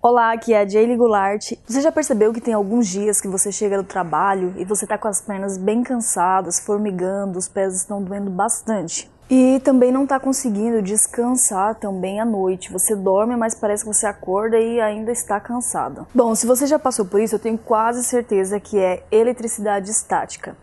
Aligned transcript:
Olá, 0.00 0.30
aqui 0.30 0.54
é 0.54 0.60
a 0.60 0.68
Jaylee 0.68 0.96
Goulart. 0.96 1.54
Você 1.66 1.80
já 1.80 1.90
percebeu 1.90 2.32
que 2.32 2.40
tem 2.40 2.54
alguns 2.54 2.86
dias 2.86 3.20
que 3.20 3.26
você 3.26 3.50
chega 3.50 3.78
do 3.78 3.82
trabalho 3.82 4.54
e 4.56 4.64
você 4.64 4.86
tá 4.86 4.96
com 4.96 5.08
as 5.08 5.20
pernas 5.20 5.58
bem 5.58 5.82
cansadas, 5.82 6.60
formigando, 6.60 7.36
os 7.36 7.48
pés 7.48 7.74
estão 7.74 8.00
doendo 8.00 8.30
bastante? 8.30 9.10
E 9.28 9.58
também 9.64 9.90
não 9.90 10.06
tá 10.06 10.20
conseguindo 10.20 10.80
descansar 10.80 11.74
também 11.74 12.20
à 12.20 12.24
noite. 12.24 12.72
Você 12.72 12.94
dorme, 12.94 13.34
mas 13.34 13.56
parece 13.56 13.82
que 13.82 13.92
você 13.92 14.06
acorda 14.06 14.56
e 14.56 14.80
ainda 14.80 15.10
está 15.10 15.40
cansado. 15.40 16.06
Bom, 16.14 16.32
se 16.32 16.46
você 16.46 16.64
já 16.64 16.78
passou 16.78 17.04
por 17.04 17.20
isso, 17.20 17.34
eu 17.34 17.40
tenho 17.40 17.58
quase 17.58 18.04
certeza 18.04 18.60
que 18.60 18.78
é 18.78 19.02
eletricidade 19.10 19.90
estática. 19.90 20.56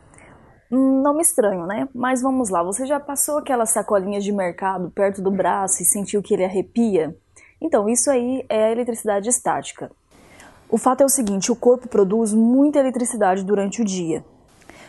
Hum, 0.71 1.01
não 1.01 1.13
me 1.13 1.21
estranho, 1.21 1.65
né? 1.65 1.89
Mas 1.93 2.21
vamos 2.21 2.49
lá, 2.49 2.63
você 2.63 2.85
já 2.85 3.01
passou 3.01 3.39
aquelas 3.39 3.71
sacolinhas 3.71 4.23
de 4.23 4.31
mercado 4.31 4.89
perto 4.91 5.21
do 5.21 5.29
braço 5.29 5.83
e 5.83 5.85
sentiu 5.85 6.23
que 6.23 6.33
ele 6.33 6.45
arrepia? 6.45 7.13
Então, 7.61 7.87
isso 7.89 8.09
aí 8.09 8.45
é 8.49 8.65
a 8.65 8.71
eletricidade 8.71 9.29
estática. 9.29 9.91
O 10.69 10.77
fato 10.77 11.01
é 11.01 11.05
o 11.05 11.09
seguinte, 11.09 11.51
o 11.51 11.55
corpo 11.55 11.87
produz 11.87 12.33
muita 12.33 12.79
eletricidade 12.79 13.43
durante 13.43 13.81
o 13.81 13.85
dia. 13.85 14.25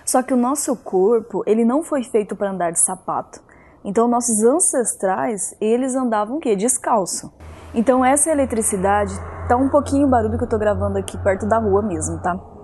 Só 0.05 0.23
que 0.23 0.33
o 0.33 0.37
nosso 0.37 0.75
corpo, 0.77 1.43
ele 1.47 1.65
não 1.65 1.83
foi 1.83 2.03
feito 2.03 2.35
para 2.35 2.51
andar 2.51 2.71
de 2.71 2.81
sapato. 2.81 3.41
Então, 3.85 4.09
nossos 4.09 4.43
ancestrais, 4.43 5.55
eles 5.61 5.95
andavam 5.95 6.39
o 6.39 6.41
quê? 6.41 6.57
Descalço. 6.57 7.33
Então, 7.75 8.05
essa 8.05 8.31
eletricidade, 8.31 9.15
tá 9.49 9.57
um 9.57 9.69
pouquinho 9.69 10.09
barulho 10.09 10.39
que 10.39 10.45
eu 10.45 10.49
tô 10.49 10.59
gravando 10.59 10.99
aqui 10.99 11.17
perto 11.19 11.47
da 11.47 11.59
rua 11.59 11.83
mesmo, 11.83 12.21
tá? 12.21 12.56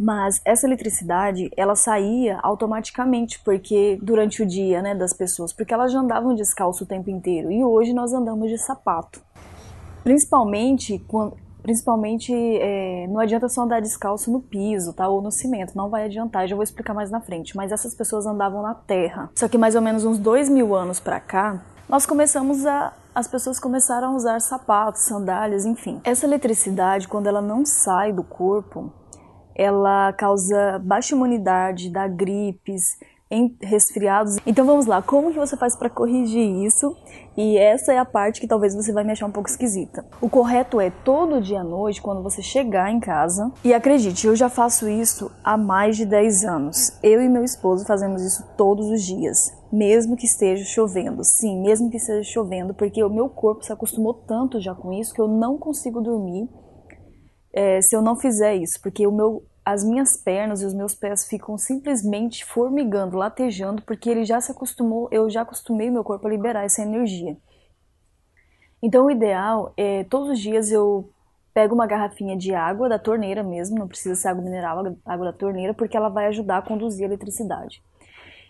Mas 0.00 0.40
essa 0.46 0.66
eletricidade, 0.66 1.50
ela 1.54 1.76
saía 1.76 2.40
automaticamente 2.42 3.38
porque 3.44 3.98
durante 4.02 4.42
o 4.42 4.46
dia, 4.46 4.80
né, 4.80 4.94
das 4.94 5.12
pessoas, 5.12 5.52
porque 5.52 5.74
elas 5.74 5.92
já 5.92 6.00
andavam 6.00 6.34
descalço 6.34 6.84
o 6.84 6.86
tempo 6.86 7.10
inteiro 7.10 7.52
e 7.52 7.62
hoje 7.62 7.92
nós 7.92 8.14
andamos 8.14 8.48
de 8.48 8.56
sapato. 8.56 9.20
Principalmente 10.02 10.98
quando 11.06 11.36
Principalmente, 11.62 12.32
é, 12.32 13.06
não 13.08 13.20
adianta 13.20 13.46
só 13.46 13.62
andar 13.62 13.82
descalço 13.82 14.32
no 14.32 14.40
piso, 14.40 14.94
tá? 14.94 15.06
Ou 15.06 15.20
no 15.20 15.30
cimento, 15.30 15.76
não 15.76 15.90
vai 15.90 16.06
adiantar, 16.06 16.48
já 16.48 16.56
vou 16.56 16.62
explicar 16.62 16.94
mais 16.94 17.10
na 17.10 17.20
frente. 17.20 17.54
Mas 17.54 17.70
essas 17.70 17.94
pessoas 17.94 18.24
andavam 18.24 18.62
na 18.62 18.74
terra. 18.74 19.30
Só 19.34 19.46
que 19.46 19.58
mais 19.58 19.74
ou 19.74 19.82
menos 19.82 20.06
uns 20.06 20.18
dois 20.18 20.48
mil 20.48 20.74
anos 20.74 20.98
pra 21.00 21.20
cá, 21.20 21.62
nós 21.86 22.06
começamos 22.06 22.64
a. 22.64 22.94
As 23.14 23.28
pessoas 23.28 23.60
começaram 23.60 24.12
a 24.12 24.16
usar 24.16 24.40
sapatos, 24.40 25.02
sandálias, 25.02 25.66
enfim. 25.66 26.00
Essa 26.02 26.24
eletricidade, 26.24 27.06
quando 27.08 27.26
ela 27.26 27.42
não 27.42 27.66
sai 27.66 28.10
do 28.10 28.22
corpo, 28.22 28.90
ela 29.54 30.12
causa 30.12 30.78
baixa 30.78 31.14
imunidade, 31.14 31.90
dá 31.90 32.06
gripes, 32.06 32.98
em 33.30 33.56
resfriados. 33.62 34.38
Então 34.44 34.66
vamos 34.66 34.86
lá, 34.86 35.00
como 35.00 35.30
que 35.30 35.38
você 35.38 35.56
faz 35.56 35.76
para 35.76 35.88
corrigir 35.88 36.66
isso? 36.66 36.96
E 37.36 37.56
essa 37.56 37.92
é 37.92 37.98
a 37.98 38.04
parte 38.04 38.40
que 38.40 38.46
talvez 38.46 38.74
você 38.74 38.92
vai 38.92 39.04
me 39.04 39.12
achar 39.12 39.26
um 39.26 39.30
pouco 39.30 39.48
esquisita. 39.48 40.04
O 40.20 40.28
correto 40.28 40.80
é 40.80 40.90
todo 40.90 41.40
dia 41.40 41.60
à 41.60 41.64
noite, 41.64 42.02
quando 42.02 42.22
você 42.22 42.42
chegar 42.42 42.90
em 42.90 42.98
casa. 42.98 43.52
E 43.64 43.72
acredite, 43.72 44.26
eu 44.26 44.34
já 44.34 44.48
faço 44.48 44.88
isso 44.88 45.30
há 45.44 45.56
mais 45.56 45.96
de 45.96 46.04
10 46.04 46.44
anos. 46.44 46.98
Eu 47.02 47.22
e 47.22 47.28
meu 47.28 47.44
esposo 47.44 47.86
fazemos 47.86 48.20
isso 48.22 48.44
todos 48.56 48.90
os 48.90 49.02
dias, 49.02 49.56
mesmo 49.72 50.16
que 50.16 50.26
esteja 50.26 50.64
chovendo. 50.64 51.22
Sim, 51.22 51.62
mesmo 51.62 51.88
que 51.88 51.98
esteja 51.98 52.28
chovendo, 52.28 52.74
porque 52.74 53.02
o 53.02 53.08
meu 53.08 53.28
corpo 53.28 53.64
se 53.64 53.72
acostumou 53.72 54.12
tanto 54.12 54.60
já 54.60 54.74
com 54.74 54.92
isso 54.92 55.14
que 55.14 55.20
eu 55.20 55.28
não 55.28 55.56
consigo 55.56 56.00
dormir 56.00 56.48
é, 57.52 57.80
se 57.80 57.94
eu 57.96 58.02
não 58.02 58.16
fizer 58.16 58.54
isso, 58.54 58.80
porque 58.80 59.06
o 59.06 59.12
meu, 59.12 59.44
as 59.64 59.84
minhas 59.84 60.16
pernas 60.16 60.62
e 60.62 60.66
os 60.66 60.74
meus 60.74 60.94
pés 60.94 61.26
ficam 61.26 61.58
simplesmente 61.58 62.44
formigando, 62.44 63.16
latejando, 63.16 63.82
porque 63.82 64.08
ele 64.08 64.24
já 64.24 64.40
se 64.40 64.52
acostumou, 64.52 65.08
eu 65.10 65.28
já 65.28 65.42
acostumei 65.42 65.90
meu 65.90 66.04
corpo 66.04 66.26
a 66.26 66.30
liberar 66.30 66.64
essa 66.64 66.82
energia. 66.82 67.36
Então 68.82 69.06
o 69.06 69.10
ideal 69.10 69.72
é 69.76 70.04
todos 70.04 70.30
os 70.30 70.40
dias 70.40 70.70
eu 70.70 71.10
pego 71.52 71.74
uma 71.74 71.86
garrafinha 71.86 72.36
de 72.36 72.54
água 72.54 72.88
da 72.88 72.98
torneira 72.98 73.42
mesmo, 73.42 73.78
não 73.78 73.88
precisa 73.88 74.14
ser 74.14 74.28
água 74.28 74.42
mineral, 74.42 74.96
água 75.04 75.26
da 75.26 75.32
torneira, 75.32 75.74
porque 75.74 75.96
ela 75.96 76.08
vai 76.08 76.26
ajudar 76.26 76.58
a 76.58 76.62
conduzir 76.62 77.04
a 77.04 77.08
eletricidade. 77.08 77.82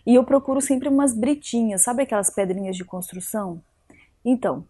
E 0.05 0.15
eu 0.15 0.23
procuro 0.23 0.61
sempre 0.61 0.87
umas 0.87 1.13
britinhas, 1.13 1.83
sabe 1.83 2.03
aquelas 2.03 2.33
pedrinhas 2.33 2.75
de 2.75 2.85
construção? 2.85 3.61
Então, 4.23 4.65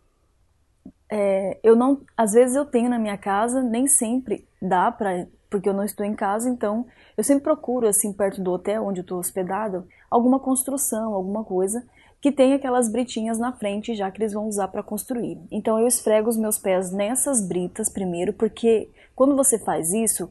é, 1.09 1.59
eu 1.62 1.75
não, 1.75 2.02
às 2.16 2.31
vezes 2.34 2.56
eu 2.56 2.66
tenho 2.66 2.90
na 2.90 2.97
minha 2.97 3.18
casa, 3.18 3.62
nem 3.62 3.88
sempre 3.88 4.47
dá 4.62 4.92
para, 4.92 5.28
porque 5.50 5.68
eu 5.68 5.74
não 5.74 5.84
estou 5.84 6.06
em 6.06 6.16
casa, 6.16 6.50
então 6.50 6.86
eu 7.18 7.24
sempre 7.24 7.44
procuro 7.44 7.88
assim 7.88 8.14
perto 8.14 8.42
do 8.42 8.52
hotel 8.52 8.86
onde 8.86 9.02
eu 9.02 9.03
estou 9.03 9.19
hospedado, 9.19 9.86
alguma 10.09 10.40
construção, 10.40 11.14
alguma 11.14 11.44
coisa 11.44 11.86
que 12.22 12.31
tenha 12.31 12.56
aquelas 12.56 12.88
britinhas 12.90 13.40
na 13.40 13.52
frente, 13.52 13.96
já 13.96 14.12
que 14.12 14.22
eles 14.22 14.31
vão 14.31 14.47
usar 14.47 14.68
para 14.68 14.84
construir. 14.84 15.40
Então 15.52 15.80
eu 15.80 15.88
esfrego 15.88 16.30
os 16.30 16.38
meus 16.38 16.58
pés 16.58 16.92
nessas 16.92 17.46
britas 17.46 17.90
primeiro, 17.90 18.31
porque 18.31 18.90
quando 19.16 19.36
você 19.36 19.58
faz 19.58 19.92
isso, 19.92 20.30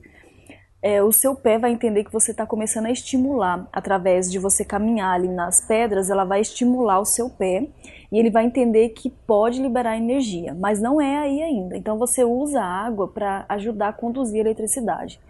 é, 0.82 1.02
o 1.02 1.12
seu 1.12 1.34
pé 1.34 1.58
vai 1.58 1.72
entender 1.72 2.04
que 2.04 2.12
você 2.12 2.30
está 2.30 2.46
começando 2.46 2.86
a 2.86 2.90
estimular 2.90 3.68
através 3.72 4.30
de 4.30 4.38
você 4.38 4.64
caminhar 4.64 5.14
ali 5.14 5.28
nas 5.28 5.60
pedras, 5.60 6.08
ela 6.08 6.24
vai 6.24 6.40
estimular 6.40 7.00
o 7.00 7.04
seu 7.04 7.28
pé 7.28 7.68
e 8.10 8.18
ele 8.18 8.30
vai 8.30 8.44
entender 8.44 8.90
que 8.90 9.10
pode 9.10 9.60
liberar 9.60 9.96
energia, 9.96 10.54
mas 10.54 10.80
não 10.80 11.00
é 11.00 11.18
aí 11.18 11.42
ainda. 11.42 11.76
Então 11.76 11.98
você 11.98 12.24
usa 12.24 12.60
a 12.60 12.86
água 12.86 13.08
para 13.08 13.44
ajudar 13.48 13.88
a 13.88 13.92
conduzir 13.92 14.38
a 14.38 14.40
eletricidade. 14.40 15.20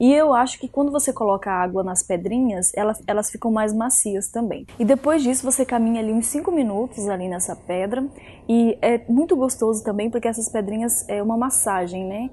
E 0.00 0.12
eu 0.12 0.32
acho 0.32 0.60
que 0.60 0.68
quando 0.68 0.92
você 0.92 1.12
coloca 1.12 1.50
água 1.50 1.82
nas 1.82 2.04
pedrinhas, 2.04 2.70
elas, 2.74 3.02
elas 3.04 3.30
ficam 3.30 3.50
mais 3.50 3.74
macias 3.74 4.28
também. 4.28 4.64
E 4.78 4.84
depois 4.84 5.24
disso 5.24 5.42
você 5.42 5.64
caminha 5.64 6.00
ali 6.00 6.12
uns 6.12 6.26
5 6.26 6.52
minutos 6.52 7.08
ali 7.08 7.28
nessa 7.28 7.56
pedra 7.56 8.06
e 8.48 8.78
é 8.80 9.00
muito 9.08 9.34
gostoso 9.34 9.82
também 9.82 10.08
porque 10.08 10.28
essas 10.28 10.48
pedrinhas 10.48 11.08
é 11.08 11.20
uma 11.20 11.36
massagem, 11.36 12.04
né? 12.04 12.30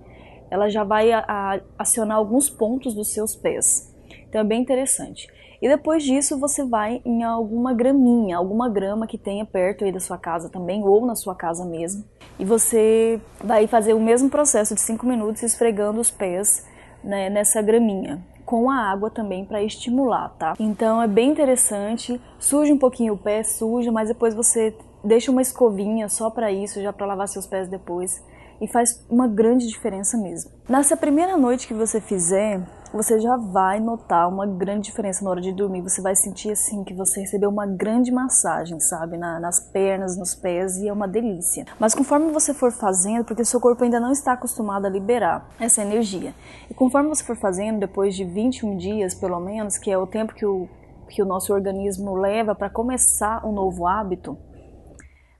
Ela 0.50 0.70
já 0.70 0.84
vai 0.84 1.12
a, 1.12 1.24
a, 1.28 1.60
acionar 1.78 2.18
alguns 2.18 2.50
pontos 2.50 2.94
dos 2.94 3.10
seus 3.10 3.36
pés. 3.36 3.94
Então 4.28 4.42
é 4.42 4.44
bem 4.44 4.62
interessante. 4.62 5.28
E 5.62 5.68
depois 5.68 6.04
disso 6.04 6.38
você 6.38 6.64
vai 6.64 7.02
em 7.06 7.24
alguma 7.24 7.74
graminha, 7.74 8.38
alguma 8.38 8.70
grama 8.70 9.08
que 9.08 9.18
tenha 9.18 9.46
perto 9.46 9.84
aí 9.84 9.92
da 9.92 10.00
sua 10.00 10.18
casa 10.18 10.50
também, 10.50 10.84
ou 10.84 11.06
na 11.06 11.16
sua 11.16 11.34
casa 11.34 11.66
mesmo. 11.66 12.04
E 12.38 12.46
você 12.46 13.20
vai 13.44 13.66
fazer 13.66 13.94
o 13.94 14.00
mesmo 14.00 14.30
processo 14.30 14.76
de 14.76 14.82
5 14.82 15.06
minutos 15.06 15.42
esfregando 15.42 16.00
os 16.00 16.12
pés 16.12 16.66
né, 17.04 17.30
nessa 17.30 17.62
graminha. 17.62 18.24
Com 18.46 18.70
a 18.70 18.76
água 18.76 19.10
também 19.10 19.44
para 19.44 19.64
estimular, 19.64 20.30
tá? 20.38 20.54
Então 20.60 21.02
é 21.02 21.08
bem 21.08 21.32
interessante. 21.32 22.22
Suja 22.38 22.74
um 22.74 22.78
pouquinho 22.78 23.14
o 23.14 23.18
pé, 23.18 23.42
suja, 23.42 23.92
mas 23.92 24.10
depois 24.10 24.36
você 24.36 24.76
deixa 25.04 25.32
uma 25.32 25.42
escovinha 25.42 26.10
só 26.10 26.30
para 26.30 26.52
isso, 26.52 26.82
já 26.82 26.94
para 26.94 27.08
lavar 27.08 27.28
seus 27.28 27.48
pés 27.48 27.68
depois 27.68 28.24
e 28.62 28.68
faz 28.68 29.06
uma 29.10 29.28
grande 29.28 29.68
diferença 29.68 30.18
mesmo. 30.18 30.52
Nessa 30.68 30.96
primeira 30.98 31.38
noite 31.38 31.68
que 31.68 31.74
você 31.74 32.00
fizer, 32.02 32.62
você 32.96 33.20
já 33.20 33.36
vai 33.36 33.80
notar 33.80 34.30
uma 34.30 34.48
grande 34.48 34.86
diferença 34.86 35.24
na 35.24 35.30
hora 35.30 35.42
de 35.42 35.52
dormir. 35.52 35.82
Você 35.82 36.02
vai 36.02 36.16
sentir 36.16 36.52
assim 36.52 36.84
que 36.84 36.94
você 36.94 37.20
recebeu 37.20 37.50
uma 37.50 37.66
grande 37.66 38.12
massagem, 38.12 38.80
sabe, 38.80 39.18
na, 39.18 39.38
nas 39.40 39.60
pernas, 39.60 40.18
nos 40.18 40.34
pés 40.34 40.78
e 40.78 40.88
é 40.88 40.94
uma 40.94 41.08
delícia. 41.08 41.66
Mas 41.78 41.94
conforme 41.94 42.32
você 42.32 42.54
for 42.54 42.72
fazendo, 42.72 43.26
porque 43.26 43.44
seu 43.44 43.60
corpo 43.60 43.84
ainda 43.84 44.00
não 44.00 44.12
está 44.12 44.34
acostumado 44.34 44.86
a 44.86 44.90
liberar 44.90 45.50
essa 45.60 45.82
energia, 45.82 46.34
e 46.70 46.74
conforme 46.74 47.10
você 47.10 47.24
for 47.24 47.36
fazendo, 47.36 47.80
depois 47.80 48.16
de 48.16 48.24
21 48.24 48.78
dias 48.78 49.14
pelo 49.14 49.40
menos, 49.40 49.78
que 49.78 49.92
é 49.92 49.98
o 49.98 50.08
tempo 50.08 50.34
que 50.34 50.46
o, 50.46 50.70
que 51.10 51.22
o 51.22 51.26
nosso 51.26 51.54
organismo 51.54 52.16
leva 52.16 52.56
para 52.56 52.70
começar 52.70 53.46
um 53.46 53.52
novo 53.52 53.86
hábito, 53.86 54.38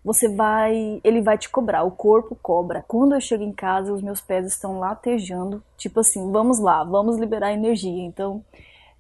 você 0.06 0.30
vai, 0.30 1.02
ele 1.04 1.20
vai 1.20 1.36
te 1.36 1.50
cobrar, 1.50 1.84
o 1.84 1.90
corpo 1.90 2.38
cobra. 2.40 2.86
Quando 2.88 3.16
eu 3.16 3.20
chego 3.20 3.44
em 3.44 3.52
casa, 3.52 3.92
os 3.92 4.04
meus 4.04 4.22
pés 4.22 4.46
estão 4.46 4.78
latejando, 4.78 5.64
tipo 5.76 6.00
assim, 6.00 6.32
vamos 6.32 6.60
lá, 6.60 6.84
vamos 6.84 7.18
liberar 7.18 7.54
energia. 7.54 8.04
Então, 8.04 8.46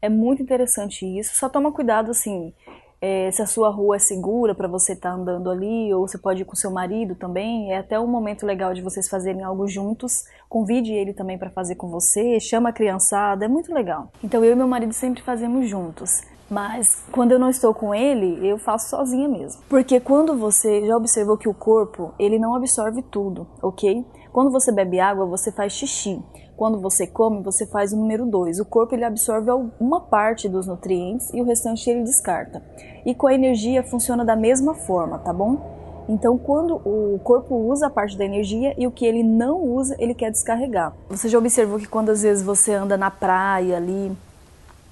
é 0.01 0.09
muito 0.09 0.41
interessante 0.41 1.05
isso. 1.05 1.35
Só 1.35 1.47
toma 1.47 1.71
cuidado 1.71 2.09
assim, 2.09 2.51
é, 3.01 3.29
se 3.31 3.41
a 3.41 3.45
sua 3.45 3.69
rua 3.69 3.97
é 3.97 3.99
segura 3.99 4.55
para 4.55 4.67
você 4.67 4.93
estar 4.93 5.11
tá 5.11 5.15
andando 5.15 5.49
ali, 5.49 5.93
ou 5.93 6.07
você 6.07 6.17
pode 6.17 6.41
ir 6.41 6.45
com 6.45 6.55
seu 6.55 6.71
marido 6.71 7.15
também. 7.15 7.71
É 7.71 7.77
até 7.77 7.99
um 7.99 8.07
momento 8.07 8.45
legal 8.45 8.73
de 8.73 8.81
vocês 8.81 9.07
fazerem 9.07 9.43
algo 9.43 9.67
juntos. 9.67 10.23
Convide 10.49 10.93
ele 10.93 11.13
também 11.13 11.37
para 11.37 11.49
fazer 11.49 11.75
com 11.75 11.89
você, 11.89 12.39
chama 12.39 12.69
a 12.69 12.73
criançada, 12.73 13.45
é 13.45 13.47
muito 13.47 13.73
legal. 13.73 14.11
Então 14.23 14.43
eu 14.43 14.53
e 14.53 14.55
meu 14.55 14.67
marido 14.67 14.93
sempre 14.93 15.21
fazemos 15.21 15.67
juntos. 15.69 16.21
Mas 16.49 17.03
quando 17.11 17.31
eu 17.31 17.39
não 17.39 17.49
estou 17.49 17.73
com 17.73 17.93
ele, 17.93 18.47
eu 18.47 18.57
faço 18.57 18.89
sozinha 18.89 19.27
mesmo. 19.27 19.61
Porque 19.67 19.99
quando 19.99 20.37
você 20.37 20.85
já 20.85 20.95
observou 20.95 21.37
que 21.37 21.49
o 21.49 21.53
corpo, 21.53 22.13
ele 22.19 22.37
não 22.37 22.53
absorve 22.55 23.01
tudo, 23.01 23.47
ok? 23.61 24.05
Quando 24.35 24.51
você 24.51 24.69
bebe 24.69 24.99
água, 24.99 25.25
você 25.25 25.49
faz 25.49 25.71
xixi. 25.71 26.21
Quando 26.57 26.77
você 26.77 27.07
come, 27.07 27.41
você 27.41 27.65
faz 27.65 27.93
o 27.93 27.95
número 27.95 28.25
2. 28.25 28.59
O 28.59 28.65
corpo 28.65 28.93
ele 28.93 29.05
absorve 29.05 29.49
uma 29.79 30.01
parte 30.01 30.49
dos 30.49 30.67
nutrientes 30.67 31.33
e 31.33 31.39
o 31.39 31.45
restante 31.45 31.89
ele 31.89 32.03
descarta. 32.03 32.61
E 33.05 33.15
com 33.15 33.27
a 33.27 33.33
energia 33.33 33.81
funciona 33.81 34.25
da 34.25 34.35
mesma 34.35 34.75
forma, 34.75 35.19
tá 35.19 35.31
bom? 35.31 36.03
Então, 36.09 36.37
quando 36.37 36.75
o 36.85 37.17
corpo 37.23 37.55
usa 37.55 37.87
a 37.87 37.89
parte 37.89 38.17
da 38.17 38.25
energia 38.25 38.75
e 38.77 38.85
o 38.85 38.91
que 38.91 39.05
ele 39.05 39.23
não 39.23 39.63
usa, 39.63 39.95
ele 39.99 40.13
quer 40.13 40.31
descarregar. 40.31 40.91
Você 41.07 41.29
já 41.29 41.37
observou 41.37 41.79
que 41.79 41.87
quando 41.87 42.09
às 42.09 42.21
vezes 42.21 42.43
você 42.43 42.73
anda 42.73 42.97
na 42.97 43.09
praia 43.09 43.77
ali, 43.77 44.11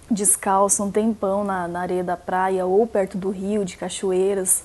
descalço 0.09 0.81
um 0.81 0.89
tempão 0.89 1.43
na, 1.43 1.67
na 1.67 1.81
areia 1.81 2.01
da 2.01 2.15
praia 2.15 2.65
ou 2.65 2.87
perto 2.87 3.17
do 3.17 3.29
rio, 3.29 3.65
de 3.65 3.75
cachoeiras, 3.75 4.63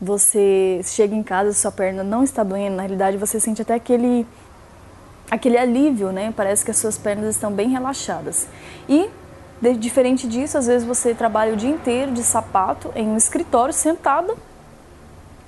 você 0.00 0.80
chega 0.84 1.14
em 1.14 1.22
casa 1.22 1.52
sua 1.52 1.72
perna 1.72 2.02
não 2.02 2.22
está 2.22 2.42
doendo, 2.42 2.76
na 2.76 2.82
realidade 2.82 3.16
você 3.16 3.38
sente 3.38 3.62
até 3.62 3.74
aquele 3.74 4.26
aquele 5.30 5.56
alívio, 5.56 6.12
né? 6.12 6.32
Parece 6.36 6.64
que 6.64 6.70
as 6.70 6.76
suas 6.76 6.98
pernas 6.98 7.34
estão 7.34 7.50
bem 7.50 7.70
relaxadas. 7.70 8.46
E 8.88 9.08
de, 9.60 9.74
diferente 9.74 10.28
disso, 10.28 10.58
às 10.58 10.66
vezes 10.66 10.86
você 10.86 11.14
trabalha 11.14 11.54
o 11.54 11.56
dia 11.56 11.70
inteiro 11.70 12.12
de 12.12 12.22
sapato 12.22 12.92
em 12.94 13.08
um 13.08 13.16
escritório 13.16 13.72
sentada 13.72 14.34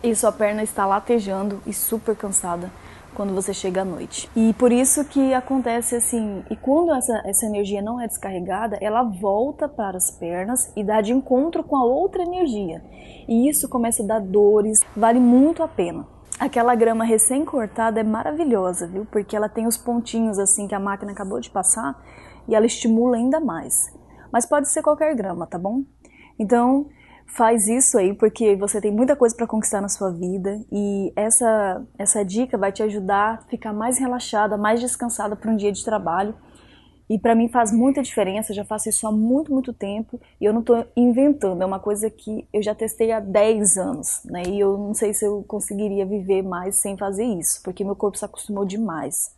e 0.02 0.14
sua 0.14 0.32
perna 0.32 0.62
está 0.62 0.86
latejando 0.86 1.60
e 1.66 1.72
super 1.72 2.16
cansada 2.16 2.70
quando 3.16 3.34
você 3.34 3.54
chega 3.54 3.80
à 3.80 3.84
noite. 3.84 4.30
E 4.36 4.52
por 4.54 4.70
isso 4.70 5.04
que 5.06 5.32
acontece 5.32 5.96
assim, 5.96 6.44
e 6.50 6.54
quando 6.54 6.94
essa, 6.94 7.22
essa 7.24 7.46
energia 7.46 7.80
não 7.80 8.00
é 8.00 8.06
descarregada, 8.06 8.76
ela 8.80 9.02
volta 9.02 9.66
para 9.68 9.96
as 9.96 10.10
pernas 10.10 10.70
e 10.76 10.84
dá 10.84 11.00
de 11.00 11.12
encontro 11.12 11.64
com 11.64 11.76
a 11.76 11.84
outra 11.84 12.22
energia. 12.22 12.84
E 13.26 13.48
isso 13.48 13.68
começa 13.68 14.02
a 14.02 14.06
dar 14.06 14.20
dores, 14.20 14.80
vale 14.94 15.18
muito 15.18 15.62
a 15.62 15.68
pena. 15.68 16.06
Aquela 16.38 16.74
grama 16.74 17.02
recém-cortada 17.02 17.98
é 17.98 18.04
maravilhosa, 18.04 18.86
viu? 18.86 19.06
Porque 19.06 19.34
ela 19.34 19.48
tem 19.48 19.66
os 19.66 19.78
pontinhos 19.78 20.38
assim 20.38 20.68
que 20.68 20.74
a 20.74 20.80
máquina 20.80 21.12
acabou 21.12 21.40
de 21.40 21.48
passar 21.48 21.98
e 22.46 22.54
ela 22.54 22.66
estimula 22.66 23.16
ainda 23.16 23.40
mais. 23.40 23.90
Mas 24.30 24.44
pode 24.44 24.68
ser 24.68 24.82
qualquer 24.82 25.14
grama, 25.14 25.46
tá 25.46 25.58
bom? 25.58 25.82
Então, 26.38 26.86
faz 27.26 27.68
isso 27.68 27.98
aí 27.98 28.14
porque 28.14 28.56
você 28.56 28.80
tem 28.80 28.90
muita 28.90 29.16
coisa 29.16 29.34
para 29.34 29.46
conquistar 29.46 29.80
na 29.80 29.88
sua 29.88 30.10
vida 30.10 30.60
e 30.72 31.12
essa 31.14 31.84
essa 31.98 32.24
dica 32.24 32.56
vai 32.56 32.72
te 32.72 32.82
ajudar 32.82 33.34
a 33.34 33.36
ficar 33.48 33.72
mais 33.72 33.98
relaxada, 33.98 34.56
mais 34.56 34.80
descansada 34.80 35.36
para 35.36 35.50
um 35.50 35.56
dia 35.56 35.72
de 35.72 35.84
trabalho. 35.84 36.34
E 37.08 37.18
para 37.20 37.36
mim 37.36 37.48
faz 37.48 37.70
muita 37.70 38.02
diferença, 38.02 38.50
eu 38.50 38.56
já 38.56 38.64
faço 38.64 38.88
isso 38.88 39.06
há 39.06 39.12
muito, 39.12 39.52
muito 39.52 39.72
tempo 39.72 40.20
e 40.40 40.44
eu 40.44 40.52
não 40.52 40.60
estou 40.60 40.84
inventando, 40.96 41.62
é 41.62 41.66
uma 41.66 41.78
coisa 41.78 42.10
que 42.10 42.48
eu 42.52 42.60
já 42.60 42.74
testei 42.74 43.12
há 43.12 43.20
10 43.20 43.76
anos, 43.76 44.22
né? 44.24 44.42
E 44.48 44.58
eu 44.58 44.76
não 44.76 44.92
sei 44.92 45.14
se 45.14 45.24
eu 45.24 45.44
conseguiria 45.46 46.04
viver 46.04 46.42
mais 46.42 46.80
sem 46.80 46.96
fazer 46.96 47.24
isso, 47.24 47.60
porque 47.62 47.84
meu 47.84 47.94
corpo 47.94 48.18
se 48.18 48.24
acostumou 48.24 48.64
demais. 48.64 49.35